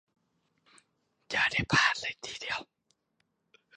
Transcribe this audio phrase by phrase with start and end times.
[1.29, 2.59] อย่าได้พลาดเลยทีเดียว